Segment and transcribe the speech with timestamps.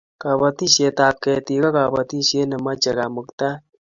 [0.21, 3.57] kabatishiet ab ketik ko kabatishiet ne mache kamuktaet